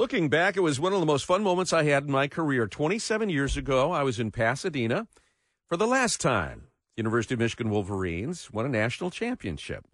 Looking 0.00 0.30
back, 0.30 0.56
it 0.56 0.60
was 0.60 0.80
one 0.80 0.94
of 0.94 1.00
the 1.00 1.04
most 1.04 1.26
fun 1.26 1.42
moments 1.42 1.74
I 1.74 1.82
had 1.82 2.04
in 2.04 2.10
my 2.10 2.26
career. 2.26 2.66
27 2.66 3.28
years 3.28 3.58
ago, 3.58 3.92
I 3.92 4.02
was 4.02 4.18
in 4.18 4.30
Pasadena 4.30 5.06
for 5.68 5.76
the 5.76 5.86
last 5.86 6.22
time. 6.22 6.68
University 6.96 7.34
of 7.34 7.40
Michigan 7.40 7.68
Wolverines 7.68 8.50
won 8.50 8.64
a 8.64 8.70
national 8.70 9.10
championship. 9.10 9.84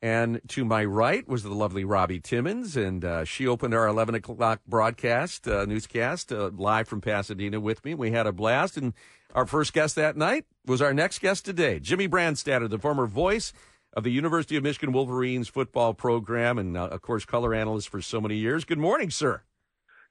And 0.00 0.40
to 0.48 0.64
my 0.64 0.86
right 0.86 1.28
was 1.28 1.42
the 1.42 1.52
lovely 1.52 1.84
Robbie 1.84 2.18
Timmons, 2.18 2.78
and 2.78 3.04
uh, 3.04 3.24
she 3.26 3.46
opened 3.46 3.74
our 3.74 3.86
11 3.86 4.14
o'clock 4.14 4.62
broadcast, 4.66 5.46
uh, 5.46 5.66
newscast, 5.66 6.32
uh, 6.32 6.48
live 6.56 6.88
from 6.88 7.02
Pasadena 7.02 7.60
with 7.60 7.84
me. 7.84 7.92
We 7.92 8.12
had 8.12 8.26
a 8.26 8.32
blast, 8.32 8.78
and 8.78 8.94
our 9.34 9.44
first 9.44 9.74
guest 9.74 9.96
that 9.96 10.16
night 10.16 10.46
was 10.64 10.80
our 10.80 10.94
next 10.94 11.18
guest 11.18 11.44
today, 11.44 11.78
Jimmy 11.78 12.08
Brandstatter, 12.08 12.70
the 12.70 12.78
former 12.78 13.06
voice 13.06 13.52
of 13.92 14.04
the 14.04 14.10
University 14.10 14.56
of 14.56 14.62
Michigan 14.62 14.92
Wolverines 14.92 15.48
football 15.48 15.94
program, 15.94 16.58
and 16.58 16.76
uh, 16.76 16.86
of 16.88 17.02
course, 17.02 17.24
color 17.24 17.54
analyst 17.54 17.88
for 17.88 18.00
so 18.00 18.20
many 18.20 18.36
years. 18.36 18.64
Good 18.64 18.78
morning, 18.78 19.10
sir. 19.10 19.42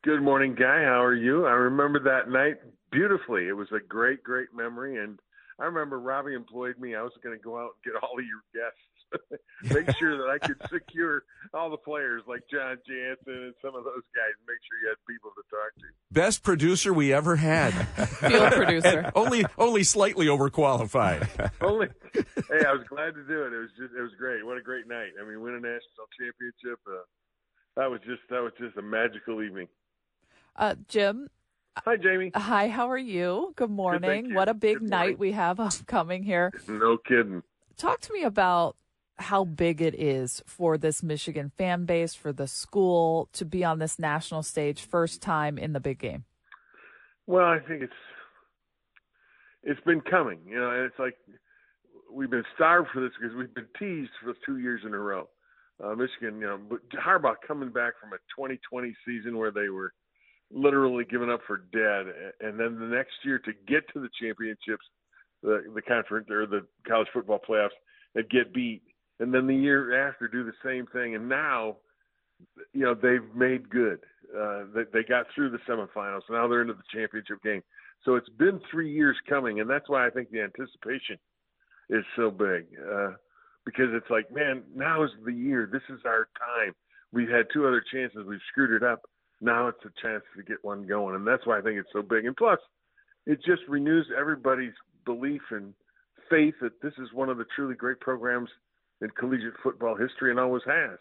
Good 0.03 0.21
morning, 0.21 0.55
Guy. 0.55 0.83
How 0.83 1.03
are 1.03 1.15
you? 1.15 1.45
I 1.45 1.51
remember 1.51 1.99
that 1.99 2.29
night 2.29 2.57
beautifully. 2.91 3.47
It 3.47 3.53
was 3.53 3.67
a 3.71 3.79
great, 3.79 4.23
great 4.23 4.49
memory, 4.55 5.03
and 5.03 5.19
I 5.59 5.65
remember 5.65 5.99
Robbie 5.99 6.33
employed 6.33 6.79
me. 6.79 6.95
I 6.95 7.01
was 7.01 7.13
going 7.23 7.37
to 7.37 7.43
go 7.43 7.57
out 7.57 7.71
and 7.83 7.93
get 7.93 8.03
all 8.03 8.17
of 8.17 8.25
your 8.25 8.41
guests 8.53 8.79
make 9.63 9.89
sure 9.97 10.17
that 10.17 10.29
I 10.29 10.45
could 10.45 10.57
secure 10.71 11.23
all 11.53 11.69
the 11.69 11.77
players 11.77 12.23
like 12.27 12.41
Jon 12.51 12.77
Jansen 12.87 13.43
and 13.43 13.53
some 13.61 13.75
of 13.75 13.83
those 13.83 14.03
guys. 14.15 14.33
Make 14.47 14.57
sure 14.67 14.77
you 14.81 14.89
had 14.89 14.97
people 15.07 15.31
to 15.31 15.43
talk 15.49 15.73
to. 15.79 15.87
Best 16.11 16.43
producer 16.43 16.93
we 16.93 17.13
ever 17.13 17.35
had. 17.35 17.71
Field 18.07 18.51
producer. 18.53 19.11
only 19.15 19.45
only 19.57 19.83
slightly 19.83 20.27
overqualified. 20.27 21.51
only. 21.61 21.87
Hey, 22.13 22.65
I 22.65 22.73
was 22.73 22.85
glad 22.87 23.15
to 23.15 23.23
do 23.23 23.43
it. 23.43 23.53
It 23.53 23.59
was 23.59 23.69
just 23.77 23.93
it 23.97 24.01
was 24.01 24.11
great. 24.17 24.45
What 24.45 24.57
a 24.57 24.61
great 24.61 24.87
night. 24.87 25.11
I 25.21 25.27
mean, 25.27 25.41
win 25.41 25.53
a 25.53 25.59
national 25.59 26.07
championship. 26.19 26.79
Uh, 26.87 27.03
that 27.75 27.89
was 27.89 27.99
just 28.01 28.21
that 28.29 28.41
was 28.41 28.53
just 28.59 28.77
a 28.77 28.81
magical 28.81 29.41
evening. 29.41 29.67
Uh, 30.55 30.75
Jim. 30.87 31.29
Hi, 31.77 31.95
Jamie. 31.95 32.31
Hi, 32.35 32.67
how 32.67 32.91
are 32.91 32.97
you? 32.97 33.53
Good 33.55 33.69
morning. 33.69 34.25
Good, 34.25 34.35
what 34.35 34.49
a 34.49 34.53
big 34.53 34.81
night 34.81 35.17
we 35.17 35.31
have 35.31 35.57
upcoming 35.59 36.21
here. 36.21 36.51
No 36.67 36.97
kidding. 36.97 37.43
Talk 37.77 38.01
to 38.01 38.13
me 38.13 38.23
about 38.23 38.75
how 39.17 39.43
big 39.43 39.81
it 39.81 39.95
is 39.95 40.41
for 40.45 40.77
this 40.77 41.03
Michigan 41.03 41.51
fan 41.57 41.85
base, 41.85 42.13
for 42.13 42.33
the 42.33 42.47
school 42.47 43.29
to 43.33 43.45
be 43.45 43.63
on 43.63 43.79
this 43.79 43.99
national 43.99 44.43
stage 44.43 44.81
first 44.81 45.21
time 45.21 45.57
in 45.57 45.73
the 45.73 45.79
big 45.79 45.99
game? 45.99 46.25
Well, 47.27 47.45
I 47.45 47.59
think 47.59 47.83
it's 47.83 47.93
it's 49.63 49.81
been 49.81 50.01
coming, 50.01 50.39
you 50.47 50.59
know, 50.59 50.71
and 50.71 50.85
it's 50.85 50.99
like 50.99 51.15
we've 52.11 52.29
been 52.29 52.43
starved 52.55 52.89
for 52.93 53.01
this 53.01 53.11
because 53.19 53.35
we've 53.35 53.53
been 53.53 53.67
teased 53.77 54.11
for 54.21 54.33
two 54.45 54.57
years 54.57 54.81
in 54.85 54.93
a 54.93 54.99
row. 54.99 55.29
Uh, 55.83 55.95
Michigan, 55.95 56.39
you 56.39 56.47
know, 56.47 56.59
but 56.69 56.79
Harbaugh 56.89 57.35
coming 57.47 57.69
back 57.69 57.93
from 57.99 58.13
a 58.13 58.17
2020 58.37 58.95
season 59.05 59.37
where 59.37 59.51
they 59.51 59.69
were 59.69 59.93
literally 60.51 61.05
given 61.05 61.29
up 61.29 61.41
for 61.47 61.63
dead, 61.71 62.13
and 62.41 62.59
then 62.59 62.77
the 62.79 62.85
next 62.85 63.13
year 63.23 63.39
to 63.39 63.51
get 63.67 63.83
to 63.93 63.99
the 63.99 64.09
championships, 64.21 64.85
the 65.41 65.63
the 65.73 65.81
conference 65.81 66.29
or 66.29 66.45
the 66.45 66.65
college 66.87 67.07
football 67.13 67.39
playoffs, 67.47 67.69
and 68.15 68.29
get 68.29 68.53
beat 68.53 68.81
and 69.21 69.31
then 69.31 69.45
the 69.45 69.55
year 69.55 70.07
after 70.07 70.27
do 70.27 70.43
the 70.43 70.51
same 70.65 70.87
thing. 70.87 71.15
And 71.15 71.29
now, 71.29 71.77
you 72.73 72.81
know, 72.81 72.95
they've 72.95 73.35
made 73.35 73.69
good. 73.69 73.99
Uh, 74.35 74.63
they, 74.73 74.81
they 74.91 75.03
got 75.07 75.27
through 75.33 75.51
the 75.51 75.59
semifinals. 75.69 76.21
Now 76.29 76.47
they're 76.47 76.61
into 76.61 76.73
the 76.73 76.79
championship 76.91 77.41
game. 77.43 77.61
So 78.03 78.15
it's 78.15 78.29
been 78.29 78.59
three 78.71 78.91
years 78.91 79.15
coming, 79.29 79.59
and 79.59 79.69
that's 79.69 79.87
why 79.87 80.07
I 80.07 80.09
think 80.09 80.31
the 80.31 80.41
anticipation 80.41 81.17
is 81.91 82.03
so 82.15 82.31
big. 82.31 82.65
Uh, 82.91 83.11
because 83.63 83.89
it's 83.91 84.09
like, 84.09 84.33
man, 84.33 84.63
now 84.75 85.03
is 85.03 85.11
the 85.23 85.33
year. 85.33 85.69
This 85.71 85.83
is 85.89 86.01
our 86.03 86.27
time. 86.39 86.73
We've 87.13 87.29
had 87.29 87.45
two 87.53 87.67
other 87.67 87.83
chances. 87.93 88.25
We've 88.27 88.39
screwed 88.49 88.71
it 88.71 88.83
up. 88.83 89.01
Now 89.39 89.67
it's 89.67 89.85
a 89.85 90.01
chance 90.01 90.23
to 90.35 90.41
get 90.41 90.57
one 90.63 90.87
going, 90.87 91.15
and 91.15 91.27
that's 91.27 91.45
why 91.45 91.59
I 91.59 91.61
think 91.61 91.77
it's 91.77 91.89
so 91.93 92.01
big. 92.01 92.25
And 92.25 92.35
plus, 92.35 92.59
it 93.27 93.37
just 93.45 93.61
renews 93.67 94.07
everybody's 94.17 94.73
belief 95.05 95.41
and 95.51 95.75
faith 96.27 96.55
that 96.61 96.81
this 96.81 96.93
is 96.97 97.13
one 97.13 97.29
of 97.29 97.37
the 97.37 97.45
truly 97.55 97.75
great 97.75 97.99
programs– 97.99 98.49
in 99.01 99.09
collegiate 99.11 99.53
football 99.63 99.95
history 99.95 100.31
and 100.31 100.39
always 100.39 100.63
has. 100.65 100.97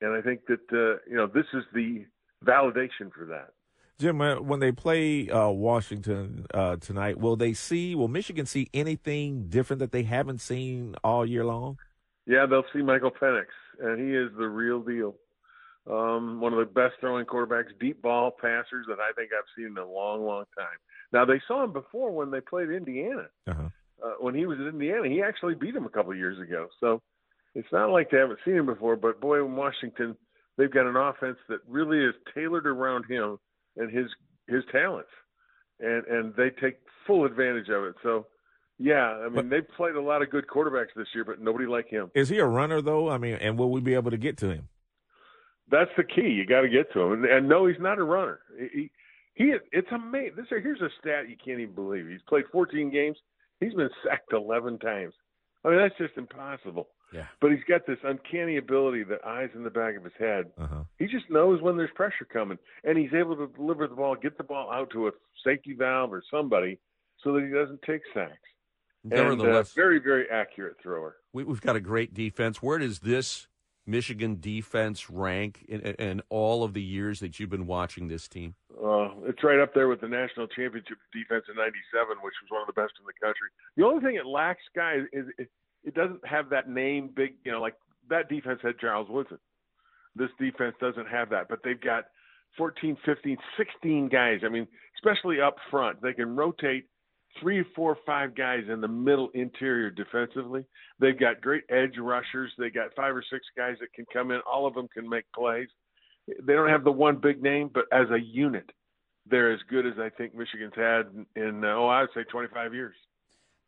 And 0.00 0.14
I 0.14 0.20
think 0.20 0.46
that 0.46 0.60
uh, 0.72 0.98
you 1.08 1.16
know 1.16 1.26
this 1.26 1.46
is 1.52 1.64
the 1.72 2.04
validation 2.44 3.12
for 3.12 3.26
that. 3.30 3.50
Jim, 3.98 4.18
when 4.18 4.58
they 4.58 4.72
play 4.72 5.30
uh, 5.30 5.48
Washington 5.48 6.46
uh, 6.52 6.76
tonight, 6.76 7.18
will 7.18 7.36
they 7.36 7.52
see? 7.52 7.94
Will 7.94 8.08
Michigan 8.08 8.46
see 8.46 8.68
anything 8.74 9.48
different 9.48 9.80
that 9.80 9.92
they 9.92 10.02
haven't 10.02 10.40
seen 10.40 10.96
all 11.04 11.24
year 11.24 11.44
long? 11.44 11.78
Yeah, 12.26 12.46
they'll 12.46 12.64
see 12.72 12.82
Michael 12.82 13.10
Penix, 13.12 13.46
and 13.80 14.00
he 14.00 14.16
is 14.16 14.30
the 14.36 14.48
real 14.48 14.80
deal. 14.80 15.14
Um, 15.88 16.40
one 16.40 16.52
of 16.52 16.60
the 16.60 16.64
best 16.64 16.94
throwing 17.00 17.26
quarterbacks, 17.26 17.78
deep 17.80 18.02
ball 18.02 18.30
passers 18.30 18.86
that 18.88 18.98
I 19.00 19.12
think 19.14 19.30
I've 19.32 19.44
seen 19.56 19.66
in 19.66 19.78
a 19.78 19.86
long, 19.86 20.24
long 20.24 20.44
time. 20.56 20.78
Now 21.12 21.24
they 21.24 21.40
saw 21.46 21.64
him 21.64 21.72
before 21.72 22.12
when 22.12 22.30
they 22.30 22.40
played 22.40 22.70
Indiana. 22.70 23.26
Uh-huh. 23.48 23.68
Uh, 24.02 24.14
when 24.20 24.34
he 24.34 24.46
was 24.46 24.58
in 24.58 24.68
Indiana, 24.68 25.08
he 25.08 25.22
actually 25.22 25.54
beat 25.54 25.74
him 25.74 25.84
a 25.84 25.88
couple 25.88 26.12
of 26.12 26.18
years 26.18 26.40
ago. 26.40 26.68
So 26.80 27.00
it's 27.54 27.68
not 27.72 27.90
like 27.90 28.10
they 28.10 28.18
haven't 28.18 28.38
seen 28.44 28.54
him 28.54 28.66
before, 28.66 28.96
but 28.96 29.20
boy, 29.20 29.44
in 29.44 29.56
Washington, 29.56 30.16
they've 30.56 30.72
got 30.72 30.86
an 30.86 30.96
offense 30.96 31.36
that 31.48 31.58
really 31.68 31.98
is 31.98 32.14
tailored 32.34 32.66
around 32.66 33.04
him 33.06 33.38
and 33.76 33.90
his 33.92 34.06
his 34.48 34.62
talents, 34.70 35.10
and 35.80 36.04
and 36.06 36.34
they 36.34 36.50
take 36.50 36.78
full 37.06 37.24
advantage 37.24 37.68
of 37.68 37.84
it. 37.84 37.94
So, 38.02 38.26
yeah, 38.78 39.24
I 39.24 39.28
mean, 39.28 39.48
they've 39.48 39.68
played 39.76 39.96
a 39.96 40.02
lot 40.02 40.22
of 40.22 40.30
good 40.30 40.46
quarterbacks 40.46 40.94
this 40.96 41.08
year, 41.14 41.24
but 41.24 41.40
nobody 41.40 41.66
like 41.66 41.88
him. 41.88 42.10
Is 42.14 42.28
he 42.28 42.38
a 42.38 42.46
runner 42.46 42.80
though? 42.80 43.10
I 43.10 43.18
mean, 43.18 43.34
and 43.34 43.58
will 43.58 43.70
we 43.70 43.80
be 43.80 43.94
able 43.94 44.10
to 44.10 44.18
get 44.18 44.38
to 44.38 44.48
him? 44.48 44.68
That's 45.70 45.90
the 45.96 46.04
key. 46.04 46.28
You 46.28 46.44
got 46.46 46.62
to 46.62 46.68
get 46.68 46.92
to 46.92 47.00
him, 47.00 47.12
and, 47.12 47.24
and 47.24 47.48
no, 47.48 47.66
he's 47.66 47.80
not 47.80 47.98
a 47.98 48.04
runner. 48.04 48.40
He 48.72 48.90
he. 49.34 49.54
It's 49.72 49.90
amazing. 49.92 50.36
This 50.36 50.46
here's 50.48 50.80
a 50.80 50.88
stat 51.00 51.28
you 51.28 51.36
can't 51.42 51.60
even 51.60 51.74
believe. 51.74 52.06
He's 52.08 52.20
played 52.28 52.44
14 52.50 52.90
games. 52.90 53.16
He's 53.60 53.74
been 53.74 53.90
sacked 54.04 54.32
11 54.32 54.80
times. 54.80 55.14
I 55.64 55.68
mean, 55.68 55.78
that's 55.78 55.96
just 55.96 56.18
impossible. 56.18 56.88
Yeah. 57.12 57.26
But 57.40 57.50
he's 57.52 57.64
got 57.68 57.86
this 57.86 57.98
uncanny 58.04 58.56
ability, 58.56 59.04
the 59.04 59.18
eyes 59.26 59.50
in 59.54 59.64
the 59.64 59.70
back 59.70 59.96
of 59.96 60.04
his 60.04 60.12
head. 60.18 60.46
Uh-huh. 60.58 60.84
He 60.98 61.06
just 61.06 61.28
knows 61.30 61.60
when 61.60 61.76
there's 61.76 61.90
pressure 61.94 62.26
coming, 62.30 62.58
and 62.84 62.96
he's 62.96 63.12
able 63.12 63.36
to 63.36 63.48
deliver 63.48 63.86
the 63.86 63.94
ball, 63.94 64.16
get 64.16 64.38
the 64.38 64.44
ball 64.44 64.70
out 64.70 64.90
to 64.90 65.08
a 65.08 65.10
safety 65.44 65.74
valve 65.74 66.12
or 66.12 66.22
somebody, 66.30 66.78
so 67.22 67.32
that 67.34 67.44
he 67.44 67.50
doesn't 67.50 67.82
take 67.82 68.02
sacks. 68.14 68.36
Nevertheless, 69.04 69.46
and, 69.46 69.56
uh, 69.56 69.62
very 69.74 69.98
very 69.98 70.30
accurate 70.30 70.76
thrower. 70.80 71.16
We, 71.32 71.44
have 71.44 71.60
got 71.60 71.74
a 71.74 71.80
great 71.80 72.14
defense. 72.14 72.62
Where 72.62 72.78
does 72.78 73.00
this 73.00 73.48
Michigan 73.84 74.38
defense 74.38 75.10
rank 75.10 75.64
in, 75.68 75.80
in, 75.80 76.22
all 76.28 76.62
of 76.62 76.72
the 76.72 76.82
years 76.82 77.18
that 77.18 77.40
you've 77.40 77.50
been 77.50 77.66
watching 77.66 78.06
this 78.06 78.28
team? 78.28 78.54
Uh, 78.70 79.10
it's 79.24 79.42
right 79.42 79.58
up 79.58 79.74
there 79.74 79.88
with 79.88 80.00
the 80.00 80.08
national 80.08 80.46
championship 80.46 80.98
defense 81.12 81.44
in 81.48 81.56
'97, 81.56 82.16
which 82.22 82.34
was 82.42 82.50
one 82.50 82.60
of 82.60 82.68
the 82.68 82.80
best 82.80 82.92
in 83.00 83.06
the 83.06 83.12
country. 83.20 83.48
The 83.76 83.84
only 83.84 84.00
thing 84.04 84.14
it 84.14 84.26
lacks, 84.26 84.62
guys, 84.74 85.00
is, 85.12 85.26
is 85.36 85.48
it 85.84 85.94
doesn't 85.94 86.26
have 86.26 86.50
that 86.50 86.68
name 86.68 87.10
big, 87.14 87.34
you 87.44 87.52
know, 87.52 87.60
like 87.60 87.74
that 88.08 88.28
defense 88.28 88.60
had 88.62 88.78
Charles 88.78 89.08
Woodson. 89.10 89.38
This 90.14 90.30
defense 90.38 90.74
doesn't 90.80 91.08
have 91.08 91.30
that, 91.30 91.48
but 91.48 91.60
they've 91.64 91.80
got 91.80 92.04
14, 92.58 92.96
15, 93.04 93.36
16 93.56 94.08
guys. 94.08 94.40
I 94.44 94.48
mean, 94.48 94.66
especially 94.96 95.40
up 95.40 95.56
front, 95.70 96.02
they 96.02 96.12
can 96.12 96.36
rotate 96.36 96.86
three, 97.40 97.64
four, 97.74 97.96
five 98.04 98.34
guys 98.34 98.64
in 98.70 98.80
the 98.80 98.88
middle 98.88 99.30
interior 99.34 99.90
defensively. 99.90 100.64
They've 100.98 101.18
got 101.18 101.40
great 101.40 101.64
edge 101.70 101.96
rushers. 101.98 102.52
They 102.58 102.70
got 102.70 102.94
five 102.94 103.16
or 103.16 103.24
six 103.30 103.46
guys 103.56 103.76
that 103.80 103.92
can 103.94 104.04
come 104.12 104.30
in. 104.30 104.40
All 104.40 104.66
of 104.66 104.74
them 104.74 104.88
can 104.92 105.08
make 105.08 105.24
plays. 105.34 105.68
They 106.42 106.52
don't 106.52 106.68
have 106.68 106.84
the 106.84 106.92
one 106.92 107.16
big 107.16 107.42
name, 107.42 107.70
but 107.72 107.86
as 107.92 108.08
a 108.10 108.20
unit, 108.20 108.70
they're 109.28 109.52
as 109.52 109.60
good 109.68 109.86
as 109.86 109.94
I 109.98 110.10
think 110.10 110.34
Michigan's 110.34 110.74
had 110.76 111.06
in, 111.36 111.64
oh, 111.64 111.86
I 111.86 112.02
would 112.02 112.10
say 112.14 112.24
25 112.24 112.74
years. 112.74 112.94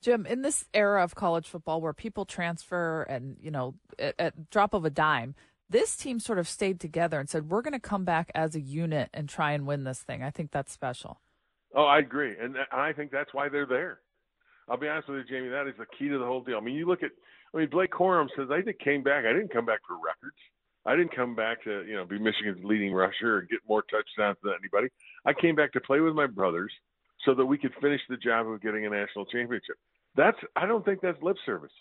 Jim, 0.05 0.27
in 0.27 0.43
this 0.43 0.67
era 0.75 1.03
of 1.03 1.15
college 1.15 1.49
football 1.49 1.81
where 1.81 1.95
people 1.95 2.27
transfer 2.27 3.05
and, 3.05 3.39
you 3.41 3.51
know, 3.51 3.75
at, 3.99 4.15
at 4.19 4.51
drop 4.51 4.75
of 4.75 4.85
a 4.85 4.91
dime, 4.91 5.35
this 5.71 5.97
team 5.97 6.21
sort 6.21 6.39
of 6.39 6.47
stayed 6.47 6.79
together 6.79 7.19
and 7.19 7.31
said, 7.31 7.49
we're 7.49 7.63
going 7.63 7.73
to 7.73 7.81
come 7.81 8.05
back 8.05 8.31
as 8.35 8.55
a 8.55 8.61
unit 8.61 9.09
and 9.15 9.31
try 9.31 9.53
and 9.53 9.67
win 9.67 9.85
this 9.85 10.01
thing. 10.01 10.23
I 10.23 10.29
think 10.29 10.51
that's 10.51 10.71
special. 10.71 11.23
Oh, 11.75 11.87
I 11.87 12.01
agree. 12.01 12.35
And 12.39 12.55
I 12.71 12.93
think 12.93 13.13
that's 13.13 13.33
why 13.33 13.49
they're 13.49 13.65
there. 13.65 14.01
I'll 14.69 14.77
be 14.77 14.89
honest 14.89 15.09
with 15.09 15.19
you, 15.19 15.25
Jamie, 15.25 15.49
that 15.49 15.67
is 15.67 15.75
the 15.79 15.87
key 15.99 16.11
to 16.11 16.19
the 16.19 16.27
whole 16.27 16.43
deal. 16.43 16.59
I 16.59 16.61
mean, 16.61 16.75
you 16.75 16.87
look 16.87 17.03
at, 17.03 17.11
I 17.55 17.59
mean, 17.59 17.71
Blake 17.71 17.91
Corum 17.91 18.29
says, 18.37 18.49
I 18.51 18.61
just 18.61 18.79
came 18.81 19.03
back. 19.03 19.25
I 19.25 19.33
didn't 19.33 19.55
come 19.55 19.65
back 19.65 19.81
for 19.89 19.95
records. 19.95 20.37
I 20.85 20.97
didn't 20.97 21.17
come 21.17 21.35
back 21.35 21.65
to, 21.65 21.83
you 21.87 21.97
know, 21.97 22.05
be 22.05 22.19
Michigan's 22.19 22.63
leading 22.63 22.93
rusher 22.93 23.37
or 23.37 23.41
get 23.43 23.61
more 23.67 23.83
touchdowns 23.83 24.37
than 24.43 24.53
anybody. 24.61 24.89
I 25.25 25.33
came 25.33 25.55
back 25.55 25.73
to 25.73 25.81
play 25.81 26.01
with 26.01 26.15
my 26.15 26.27
brothers 26.27 26.73
so 27.25 27.35
that 27.35 27.47
we 27.47 27.59
could 27.59 27.73
finish 27.81 28.01
the 28.09 28.17
job 28.17 28.49
of 28.49 28.63
getting 28.63 28.87
a 28.87 28.91
national 28.91 29.25
championship. 29.27 29.77
That's 30.17 30.39
I 30.57 30.67
don't 30.67 30.85
think 30.85 31.01
that's 31.01 31.21
lip 31.23 31.37
service. 31.45 31.73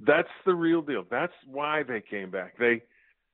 That's 0.00 0.28
the 0.46 0.54
real 0.54 0.82
deal. 0.82 1.04
That's 1.10 1.32
why 1.46 1.82
they 1.82 2.00
came 2.00 2.30
back. 2.30 2.56
They 2.58 2.82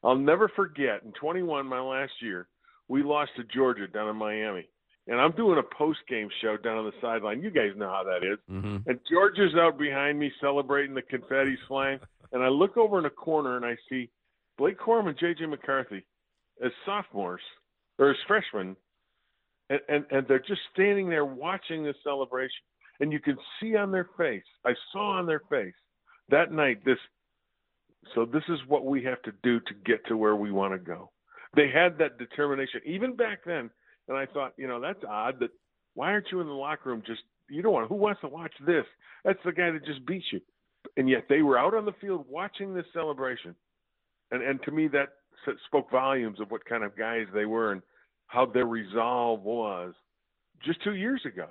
I'll 0.02 0.16
never 0.16 0.48
forget 0.48 1.02
in 1.04 1.12
21 1.12 1.66
my 1.66 1.80
last 1.80 2.12
year, 2.20 2.48
we 2.88 3.02
lost 3.02 3.30
to 3.36 3.44
Georgia 3.44 3.88
down 3.88 4.08
in 4.08 4.16
Miami. 4.16 4.68
And 5.08 5.20
I'm 5.20 5.32
doing 5.32 5.58
a 5.58 5.76
post 5.76 6.00
game 6.08 6.28
show 6.42 6.56
down 6.56 6.78
on 6.78 6.84
the 6.84 6.92
sideline. 7.00 7.40
You 7.40 7.50
guys 7.50 7.70
know 7.76 7.88
how 7.88 8.02
that 8.04 8.26
is. 8.26 8.38
Mm-hmm. 8.50 8.90
And 8.90 8.98
Georgia's 9.08 9.54
out 9.54 9.78
behind 9.78 10.18
me 10.18 10.32
celebrating 10.40 10.94
the 10.94 11.02
confetti's 11.02 11.60
flying. 11.68 12.00
and 12.32 12.42
I 12.42 12.48
look 12.48 12.76
over 12.76 12.98
in 12.98 13.04
a 13.04 13.10
corner 13.10 13.56
and 13.56 13.64
I 13.64 13.76
see 13.88 14.10
Blake 14.58 14.78
Corum 14.78 15.06
and 15.08 15.16
JJ 15.16 15.48
McCarthy 15.48 16.04
as 16.64 16.72
sophomores 16.84 17.42
or 17.98 18.10
as 18.10 18.16
freshmen, 18.26 18.76
and, 19.70 19.80
and 19.88 20.04
and 20.10 20.28
they're 20.28 20.38
just 20.38 20.60
standing 20.72 21.08
there 21.08 21.24
watching 21.24 21.84
the 21.84 21.94
celebration, 22.04 22.62
and 23.00 23.12
you 23.12 23.20
can 23.20 23.36
see 23.60 23.76
on 23.76 23.90
their 23.90 24.08
face. 24.16 24.44
I 24.64 24.72
saw 24.92 25.18
on 25.18 25.26
their 25.26 25.42
face 25.50 25.74
that 26.30 26.52
night 26.52 26.84
this. 26.84 26.98
So 28.14 28.24
this 28.24 28.44
is 28.48 28.58
what 28.68 28.84
we 28.84 29.02
have 29.04 29.20
to 29.22 29.32
do 29.42 29.58
to 29.58 29.74
get 29.84 30.06
to 30.06 30.16
where 30.16 30.36
we 30.36 30.52
want 30.52 30.72
to 30.74 30.78
go. 30.78 31.10
They 31.56 31.68
had 31.72 31.98
that 31.98 32.18
determination 32.18 32.80
even 32.84 33.16
back 33.16 33.40
then, 33.44 33.70
and 34.08 34.16
I 34.16 34.26
thought, 34.26 34.52
you 34.56 34.68
know, 34.68 34.80
that's 34.80 35.02
odd. 35.08 35.40
That 35.40 35.50
why 35.94 36.12
aren't 36.12 36.26
you 36.30 36.40
in 36.40 36.46
the 36.46 36.52
locker 36.52 36.90
room? 36.90 37.02
Just 37.04 37.22
you 37.50 37.62
don't 37.62 37.72
want. 37.72 37.88
Who 37.88 37.96
wants 37.96 38.20
to 38.20 38.28
watch 38.28 38.52
this? 38.64 38.84
That's 39.24 39.38
the 39.44 39.52
guy 39.52 39.70
that 39.70 39.84
just 39.84 40.06
beat 40.06 40.22
you, 40.30 40.40
and 40.96 41.08
yet 41.08 41.24
they 41.28 41.42
were 41.42 41.58
out 41.58 41.74
on 41.74 41.84
the 41.84 41.94
field 42.00 42.26
watching 42.28 42.74
this 42.74 42.86
celebration, 42.92 43.56
and 44.30 44.42
and 44.42 44.62
to 44.62 44.70
me 44.70 44.86
that 44.88 45.08
spoke 45.66 45.90
volumes 45.90 46.40
of 46.40 46.50
what 46.50 46.64
kind 46.64 46.84
of 46.84 46.96
guys 46.96 47.26
they 47.34 47.44
were 47.44 47.72
and 47.72 47.82
how 48.26 48.46
their 48.46 48.66
resolve 48.66 49.42
was 49.42 49.94
just 50.64 50.82
two 50.82 50.94
years 50.94 51.22
ago 51.24 51.46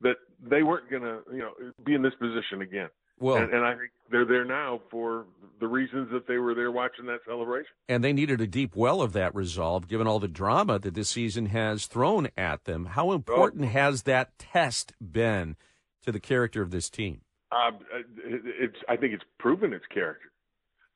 that 0.00 0.16
they 0.42 0.62
weren't 0.62 0.90
going 0.90 1.02
to, 1.02 1.20
you 1.32 1.38
know, 1.38 1.52
be 1.84 1.94
in 1.94 2.02
this 2.02 2.14
position 2.18 2.62
again. 2.62 2.88
Well, 3.18 3.36
and, 3.36 3.52
and, 3.52 3.64
I 3.64 3.76
think 3.76 3.90
they're 4.10 4.24
there 4.24 4.44
now 4.44 4.80
for 4.90 5.26
the 5.60 5.68
reasons 5.68 6.08
that 6.10 6.26
they 6.26 6.36
were 6.36 6.52
there 6.52 6.72
watching 6.72 7.06
that 7.06 7.20
celebration. 7.24 7.70
And 7.88 8.02
they 8.02 8.12
needed 8.12 8.40
a 8.40 8.46
deep 8.46 8.74
well 8.74 9.00
of 9.00 9.12
that 9.12 9.34
resolve, 9.36 9.86
given 9.86 10.08
all 10.08 10.18
the 10.18 10.26
drama 10.26 10.80
that 10.80 10.94
this 10.94 11.10
season 11.10 11.46
has 11.46 11.86
thrown 11.86 12.28
at 12.36 12.64
them. 12.64 12.86
How 12.86 13.12
important 13.12 13.66
oh. 13.66 13.68
has 13.68 14.02
that 14.02 14.36
test 14.38 14.94
been 15.00 15.54
to 16.02 16.10
the 16.10 16.18
character 16.18 16.60
of 16.60 16.72
this 16.72 16.90
team? 16.90 17.20
Um, 17.52 17.78
it's. 18.24 18.76
I 18.88 18.96
think 18.96 19.14
it's 19.14 19.24
proven 19.38 19.72
its 19.72 19.84
character 19.94 20.32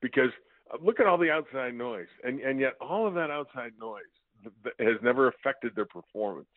because 0.02 0.30
uh, 0.72 0.78
look 0.82 0.98
at 0.98 1.06
all 1.06 1.18
the 1.18 1.30
outside 1.30 1.74
noise, 1.74 2.08
and 2.24 2.40
and 2.40 2.58
yet 2.58 2.72
all 2.80 3.06
of 3.06 3.14
that 3.14 3.30
outside 3.30 3.72
noise 3.78 4.02
has 4.78 4.96
never 5.02 5.28
affected 5.28 5.72
their 5.74 5.86
performance. 5.86 6.48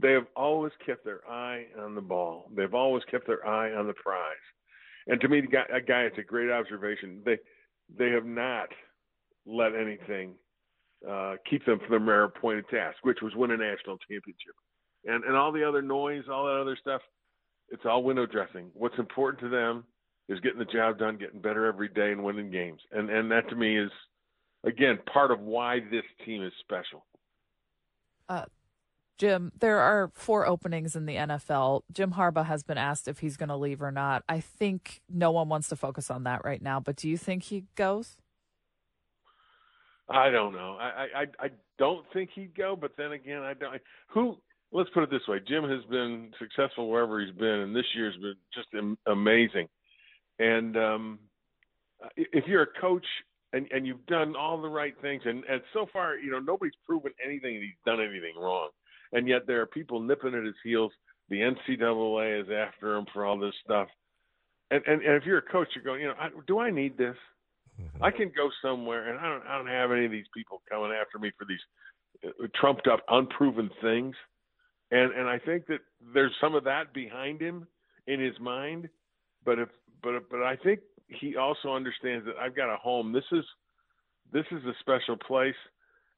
They 0.00 0.12
have 0.12 0.26
always 0.34 0.72
kept 0.84 1.04
their 1.04 1.28
eye 1.30 1.66
on 1.80 1.94
the 1.94 2.00
ball. 2.00 2.50
They've 2.54 2.74
always 2.74 3.04
kept 3.10 3.26
their 3.26 3.46
eye 3.46 3.72
on 3.72 3.86
the 3.86 3.94
prize. 3.94 4.34
And 5.06 5.20
to 5.20 5.28
me, 5.28 5.42
guy, 5.42 5.64
a 5.72 5.80
guy, 5.80 6.02
it's 6.02 6.18
a 6.18 6.22
great 6.22 6.50
observation. 6.50 7.22
They 7.24 7.38
they 7.96 8.10
have 8.10 8.24
not 8.24 8.68
let 9.46 9.74
anything 9.74 10.34
uh, 11.08 11.34
keep 11.48 11.64
them 11.66 11.80
from 11.88 12.06
their 12.06 12.24
appointed 12.24 12.68
task, 12.68 12.98
which 13.02 13.18
was 13.22 13.34
win 13.34 13.50
a 13.50 13.56
national 13.56 13.98
championship. 13.98 14.54
And 15.04 15.24
and 15.24 15.36
all 15.36 15.52
the 15.52 15.66
other 15.66 15.82
noise, 15.82 16.24
all 16.30 16.46
that 16.46 16.60
other 16.60 16.76
stuff, 16.80 17.02
it's 17.70 17.84
all 17.84 18.02
window 18.02 18.26
dressing. 18.26 18.70
What's 18.74 18.98
important 18.98 19.40
to 19.42 19.48
them 19.48 19.84
is 20.28 20.40
getting 20.40 20.58
the 20.58 20.64
job 20.64 20.98
done, 20.98 21.16
getting 21.16 21.40
better 21.40 21.66
every 21.66 21.88
day, 21.88 22.12
and 22.12 22.22
winning 22.22 22.50
games. 22.50 22.80
And 22.92 23.10
and 23.10 23.30
that 23.30 23.48
to 23.50 23.56
me 23.56 23.78
is 23.78 23.90
again 24.64 24.98
part 25.12 25.30
of 25.30 25.40
why 25.40 25.80
this 25.90 26.04
team 26.24 26.42
is 26.42 26.52
special. 26.60 27.04
Uh, 28.28 28.44
Jim, 29.18 29.52
there 29.60 29.78
are 29.78 30.10
four 30.14 30.46
openings 30.46 30.96
in 30.96 31.06
the 31.06 31.14
NFL. 31.16 31.82
Jim 31.92 32.12
Harbaugh 32.12 32.46
has 32.46 32.62
been 32.62 32.78
asked 32.78 33.06
if 33.06 33.20
he's 33.20 33.36
going 33.36 33.50
to 33.50 33.56
leave 33.56 33.82
or 33.82 33.92
not. 33.92 34.24
I 34.28 34.40
think 34.40 35.00
no 35.08 35.30
one 35.30 35.48
wants 35.48 35.68
to 35.68 35.76
focus 35.76 36.10
on 36.10 36.24
that 36.24 36.44
right 36.44 36.60
now, 36.60 36.80
but 36.80 36.96
do 36.96 37.08
you 37.08 37.16
think 37.16 37.44
he 37.44 37.64
goes? 37.76 38.16
I 40.08 40.30
don't 40.30 40.52
know. 40.52 40.76
I 40.80 41.06
I 41.14 41.26
I 41.38 41.48
don't 41.78 42.04
think 42.12 42.30
he'd 42.34 42.54
go, 42.56 42.76
but 42.76 42.92
then 42.96 43.12
again, 43.12 43.42
I 43.42 43.54
don't. 43.54 43.80
Who? 44.08 44.38
Let's 44.72 44.90
put 44.90 45.02
it 45.02 45.10
this 45.10 45.26
way: 45.28 45.38
Jim 45.46 45.64
has 45.68 45.84
been 45.84 46.32
successful 46.38 46.90
wherever 46.90 47.20
he's 47.20 47.34
been, 47.34 47.60
and 47.60 47.76
this 47.76 47.84
year's 47.94 48.16
been 48.16 48.34
just 48.52 48.68
amazing. 49.06 49.68
And 50.38 50.76
um, 50.76 51.18
if 52.16 52.44
you're 52.46 52.62
a 52.62 52.80
coach 52.80 53.06
and 53.52 53.66
and 53.70 53.86
you've 53.86 54.04
done 54.06 54.34
all 54.36 54.60
the 54.60 54.68
right 54.68 54.94
things, 55.02 55.22
and 55.24 55.44
and 55.44 55.62
so 55.72 55.86
far, 55.92 56.16
you 56.16 56.30
know, 56.30 56.38
nobody's 56.38 56.74
proven 56.86 57.12
anything 57.24 57.54
that 57.54 57.62
he's 57.62 57.84
done 57.84 58.00
anything 58.00 58.34
wrong, 58.38 58.70
and 59.12 59.28
yet 59.28 59.46
there 59.46 59.60
are 59.60 59.66
people 59.66 60.00
nipping 60.00 60.34
at 60.34 60.44
his 60.44 60.54
heels. 60.64 60.92
The 61.28 61.40
NCAA 61.40 62.42
is 62.42 62.48
after 62.50 62.96
him 62.96 63.06
for 63.12 63.24
all 63.24 63.38
this 63.38 63.54
stuff, 63.64 63.88
and 64.70 64.82
and, 64.86 65.02
and 65.02 65.16
if 65.16 65.24
you're 65.24 65.38
a 65.38 65.42
coach, 65.42 65.68
you're 65.74 65.84
going, 65.84 66.00
you 66.00 66.08
know, 66.08 66.14
I, 66.18 66.28
do 66.46 66.58
I 66.58 66.70
need 66.70 66.96
this? 66.96 67.16
Mm-hmm. 67.80 68.04
I 68.04 68.10
can 68.10 68.32
go 68.34 68.50
somewhere, 68.62 69.10
and 69.10 69.18
I 69.18 69.28
don't 69.28 69.46
I 69.46 69.58
don't 69.58 69.66
have 69.66 69.92
any 69.92 70.06
of 70.06 70.10
these 70.10 70.26
people 70.34 70.62
coming 70.68 70.92
after 70.92 71.18
me 71.18 71.30
for 71.38 71.44
these 71.44 71.60
uh, 72.24 72.46
trumped 72.58 72.86
up, 72.86 73.00
unproven 73.08 73.70
things, 73.80 74.14
and 74.90 75.12
and 75.12 75.28
I 75.28 75.38
think 75.38 75.66
that 75.66 75.80
there's 76.14 76.34
some 76.40 76.54
of 76.54 76.64
that 76.64 76.92
behind 76.92 77.40
him 77.40 77.66
in 78.06 78.20
his 78.20 78.38
mind, 78.40 78.88
but 79.44 79.58
if 79.58 79.68
but 80.02 80.28
but 80.30 80.42
I 80.42 80.56
think 80.56 80.80
he 81.08 81.36
also 81.36 81.74
understands 81.74 82.26
that 82.26 82.36
I've 82.40 82.56
got 82.56 82.72
a 82.72 82.76
home. 82.76 83.12
This 83.12 83.24
is 83.32 83.44
this 84.32 84.44
is 84.50 84.64
a 84.64 84.72
special 84.80 85.16
place, 85.16 85.54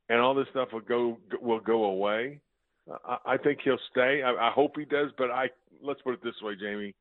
and 0.08 0.20
all 0.20 0.34
this 0.34 0.46
stuff 0.50 0.68
will 0.72 0.80
go 0.80 1.18
will 1.40 1.60
go 1.60 1.84
away. 1.84 2.40
I, 3.06 3.16
I 3.26 3.36
think 3.36 3.60
he'll 3.64 3.78
stay. 3.90 4.22
I, 4.22 4.48
I 4.48 4.50
hope 4.52 4.76
he 4.76 4.84
does. 4.84 5.10
But 5.16 5.30
I 5.30 5.48
let's 5.82 6.02
put 6.02 6.14
it 6.14 6.22
this 6.22 6.40
way, 6.42 6.54
Jamie. 6.60 6.94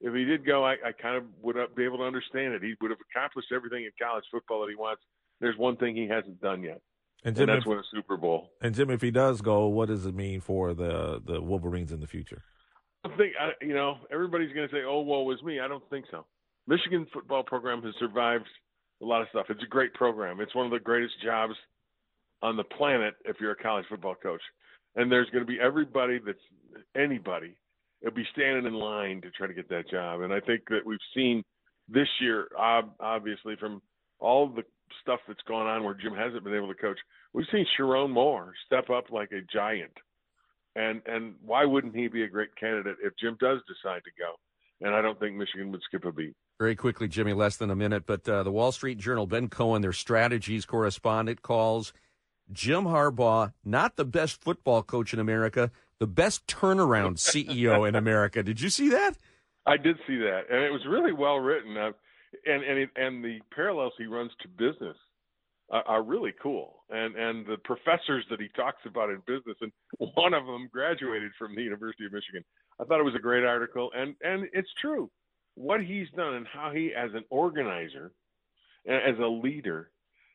If 0.00 0.14
he 0.14 0.24
did 0.24 0.44
go, 0.44 0.64
I, 0.64 0.72
I 0.72 0.92
kind 0.92 1.16
of 1.16 1.24
would 1.40 1.56
be 1.74 1.84
able 1.84 1.98
to 1.98 2.04
understand 2.04 2.52
it. 2.52 2.62
He 2.62 2.74
would 2.80 2.90
have 2.90 3.00
accomplished 3.10 3.48
everything 3.54 3.84
in 3.84 3.90
college 4.00 4.24
football 4.30 4.60
that 4.60 4.68
he 4.68 4.76
wants. 4.76 5.02
There's 5.40 5.56
one 5.56 5.76
thing 5.76 5.96
he 5.96 6.06
hasn't 6.08 6.40
done 6.40 6.62
yet, 6.62 6.80
and, 7.24 7.34
Jim, 7.34 7.48
and 7.48 7.56
that's 7.56 7.64
if, 7.64 7.66
win 7.66 7.78
a 7.78 7.82
Super 7.94 8.16
Bowl. 8.16 8.50
And 8.60 8.74
Jim, 8.74 8.90
if 8.90 9.00
he 9.00 9.10
does 9.10 9.40
go, 9.40 9.66
what 9.68 9.88
does 9.88 10.04
it 10.06 10.14
mean 10.14 10.40
for 10.40 10.74
the 10.74 11.22
the 11.24 11.40
Wolverines 11.40 11.92
in 11.92 12.00
the 12.00 12.06
future? 12.06 12.42
I 13.12 13.16
think 13.16 13.32
you 13.62 13.74
know 13.74 13.96
everybody's 14.12 14.52
going 14.52 14.68
to 14.68 14.74
say, 14.74 14.82
"Oh, 14.86 15.00
woe 15.00 15.30
is 15.30 15.42
me." 15.42 15.60
I 15.60 15.68
don't 15.68 15.88
think 15.90 16.06
so. 16.10 16.24
Michigan 16.66 17.06
football 17.12 17.42
program 17.42 17.82
has 17.82 17.94
survived 17.98 18.46
a 19.02 19.04
lot 19.04 19.22
of 19.22 19.28
stuff. 19.30 19.46
It's 19.50 19.62
a 19.62 19.68
great 19.68 19.94
program. 19.94 20.40
It's 20.40 20.54
one 20.54 20.66
of 20.66 20.72
the 20.72 20.80
greatest 20.80 21.14
jobs 21.22 21.54
on 22.42 22.56
the 22.56 22.64
planet 22.64 23.14
if 23.24 23.36
you're 23.40 23.52
a 23.52 23.56
college 23.56 23.86
football 23.88 24.14
coach. 24.14 24.40
And 24.96 25.12
there's 25.12 25.28
going 25.30 25.44
to 25.44 25.50
be 25.50 25.58
everybody 25.60 26.18
that's 26.24 26.38
anybody 26.96 27.54
It'll 28.02 28.14
be 28.14 28.26
standing 28.32 28.66
in 28.66 28.74
line 28.74 29.20
to 29.22 29.30
try 29.30 29.46
to 29.46 29.54
get 29.54 29.68
that 29.70 29.90
job. 29.90 30.20
And 30.20 30.32
I 30.32 30.40
think 30.40 30.62
that 30.68 30.84
we've 30.84 30.98
seen 31.14 31.42
this 31.88 32.08
year, 32.20 32.48
obviously, 32.56 33.56
from 33.56 33.80
all 34.18 34.48
the 34.48 34.64
stuff 35.02 35.20
that's 35.26 35.40
gone 35.48 35.66
on 35.66 35.82
where 35.82 35.94
Jim 35.94 36.14
hasn't 36.14 36.44
been 36.44 36.54
able 36.54 36.68
to 36.68 36.80
coach, 36.80 36.98
we've 37.32 37.46
seen 37.50 37.66
Sherrone 37.78 38.10
Moore 38.10 38.52
step 38.66 38.90
up 38.90 39.10
like 39.10 39.32
a 39.32 39.40
giant. 39.52 39.92
And 40.76 41.00
and 41.06 41.34
why 41.44 41.64
wouldn't 41.64 41.96
he 41.96 42.06
be 42.06 42.22
a 42.22 42.28
great 42.28 42.54
candidate 42.56 42.96
if 43.02 43.14
Jim 43.18 43.36
does 43.40 43.60
decide 43.66 44.02
to 44.04 44.10
go? 44.18 44.34
And 44.82 44.94
I 44.94 45.00
don't 45.00 45.18
think 45.18 45.34
Michigan 45.34 45.72
would 45.72 45.80
skip 45.82 46.04
a 46.04 46.12
beat. 46.12 46.34
Very 46.58 46.76
quickly, 46.76 47.08
Jimmy, 47.08 47.32
less 47.32 47.56
than 47.56 47.70
a 47.70 47.76
minute, 47.76 48.04
but 48.04 48.28
uh, 48.28 48.42
the 48.42 48.52
Wall 48.52 48.72
Street 48.72 48.98
Journal, 48.98 49.26
Ben 49.26 49.48
Cohen, 49.48 49.80
their 49.80 49.94
strategies 49.94 50.66
correspondent, 50.66 51.40
calls 51.40 51.94
Jim 52.52 52.84
Harbaugh 52.84 53.54
not 53.64 53.96
the 53.96 54.04
best 54.04 54.42
football 54.42 54.82
coach 54.82 55.14
in 55.14 55.18
America, 55.18 55.70
the 55.98 56.06
best 56.06 56.46
turnaround 56.46 57.16
CEO 57.16 57.88
in 57.88 57.94
America. 57.94 58.42
Did 58.42 58.60
you 58.60 58.68
see 58.68 58.90
that? 58.90 59.16
I 59.64 59.78
did 59.78 59.96
see 60.06 60.18
that, 60.18 60.42
and 60.50 60.62
it 60.62 60.70
was 60.70 60.82
really 60.86 61.12
well 61.12 61.38
written. 61.38 61.74
Uh, 61.76 61.92
and 62.44 62.62
and 62.62 62.78
it, 62.78 62.90
and 62.96 63.24
the 63.24 63.38
parallels 63.54 63.94
he 63.96 64.04
runs 64.04 64.30
to 64.42 64.48
business 64.48 64.96
are, 65.70 65.82
are 65.86 66.02
really 66.02 66.32
cool. 66.42 66.84
And 66.90 67.16
and 67.16 67.46
the 67.46 67.58
professors 67.58 68.24
that 68.30 68.40
he 68.40 68.48
talks 68.56 68.82
about 68.86 69.10
in 69.10 69.22
business, 69.26 69.56
and 69.60 69.72
one 70.14 70.34
of 70.34 70.46
them 70.46 70.68
graduated 70.72 71.32
from 71.38 71.54
the 71.54 71.62
University 71.62 72.06
of 72.06 72.12
Michigan. 72.12 72.44
I 72.80 72.84
thought 72.84 73.00
it 73.00 73.04
was 73.04 73.14
a 73.14 73.20
great 73.20 73.44
article, 73.44 73.90
and 73.94 74.14
and 74.22 74.48
it's 74.52 74.70
true 74.80 75.10
what 75.56 75.82
he's 75.82 76.08
done 76.14 76.34
and 76.34 76.46
how 76.46 76.70
he, 76.70 76.92
as 76.96 77.10
an 77.14 77.24
organizer, 77.30 78.12
as 78.86 79.18
a 79.18 79.26
leader, 79.26 79.90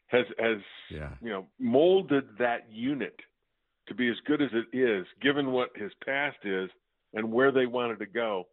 has 0.08 0.26
has 0.38 0.58
yeah. 0.90 1.12
you 1.22 1.30
know 1.30 1.48
molded 1.60 2.26
that 2.38 2.66
unit 2.70 3.16
to 3.88 3.96
be 3.96 4.10
as 4.10 4.18
good 4.26 4.42
as 4.42 4.50
it 4.54 4.78
is, 4.78 5.06
given 5.22 5.52
what 5.52 5.70
his 5.76 5.92
past 6.06 6.38
is 6.44 6.70
and 7.14 7.32
where 7.32 7.52
they 7.52 7.66
wanted 7.66 8.00
to 8.00 8.06
go. 8.06 8.46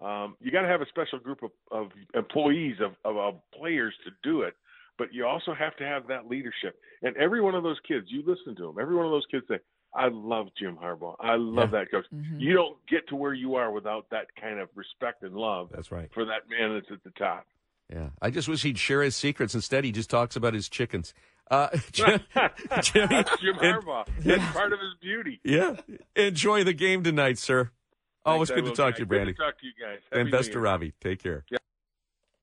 Um, 0.00 0.36
you 0.40 0.50
got 0.50 0.62
to 0.62 0.68
have 0.68 0.80
a 0.80 0.86
special 0.86 1.18
group 1.18 1.42
of, 1.42 1.50
of 1.70 1.88
employees 2.14 2.76
of, 2.80 2.92
of, 3.04 3.18
of 3.18 3.34
players 3.52 3.92
to 4.04 4.10
do 4.22 4.42
it, 4.42 4.54
but 5.00 5.14
you 5.14 5.26
also 5.26 5.54
have 5.54 5.74
to 5.76 5.84
have 5.86 6.08
that 6.08 6.28
leadership. 6.28 6.78
And 7.00 7.16
every 7.16 7.40
one 7.40 7.54
of 7.54 7.62
those 7.62 7.78
kids, 7.88 8.08
you 8.10 8.22
listen 8.26 8.54
to 8.56 8.64
them. 8.64 8.76
Every 8.78 8.94
one 8.94 9.06
of 9.06 9.10
those 9.10 9.24
kids 9.30 9.46
say, 9.48 9.58
I 9.94 10.08
love 10.12 10.48
Jim 10.58 10.76
Harbaugh. 10.76 11.16
I 11.18 11.36
love 11.36 11.70
yeah. 11.72 11.78
that 11.78 11.90
coach. 11.90 12.04
Mm-hmm. 12.14 12.38
You 12.38 12.52
don't 12.52 12.76
get 12.86 13.08
to 13.08 13.16
where 13.16 13.32
you 13.32 13.54
are 13.54 13.72
without 13.72 14.10
that 14.10 14.26
kind 14.38 14.60
of 14.60 14.68
respect 14.74 15.22
and 15.22 15.34
love. 15.34 15.70
That's 15.72 15.90
right. 15.90 16.10
For 16.12 16.26
that 16.26 16.50
man 16.50 16.74
that's 16.74 16.92
at 16.92 17.02
the 17.02 17.18
top. 17.18 17.46
Yeah, 17.90 18.10
I 18.20 18.28
just 18.28 18.46
wish 18.46 18.62
he'd 18.62 18.78
share 18.78 19.02
his 19.02 19.16
secrets. 19.16 19.54
Instead, 19.54 19.84
he 19.84 19.90
just 19.90 20.10
talks 20.10 20.36
about 20.36 20.52
his 20.52 20.68
chickens. 20.68 21.14
Uh, 21.50 21.68
Jim, 21.92 22.20
Jimmy, 22.82 23.06
That's 23.08 23.40
Jim 23.40 23.54
Harbaugh. 23.54 24.04
That's 24.18 24.42
yeah. 24.42 24.52
part 24.52 24.74
of 24.74 24.80
his 24.80 24.94
beauty. 25.00 25.40
Yeah. 25.42 25.76
Enjoy 26.14 26.62
the 26.62 26.74
game 26.74 27.02
tonight, 27.02 27.38
sir. 27.38 27.70
Always 28.26 28.50
good 28.50 28.66
to 28.66 28.72
talk 28.72 28.96
to 28.96 29.00
you, 29.00 29.06
Brandy. 29.06 29.32
Good 29.32 29.38
to 29.38 29.44
talk 29.44 29.60
to 29.60 29.66
you 29.66 29.72
guys. 29.80 30.00
Happy 30.10 30.20
and 30.20 30.30
best 30.30 30.52
to 30.52 30.60
Robbie. 30.60 30.92
Take 31.00 31.22
care. 31.22 31.46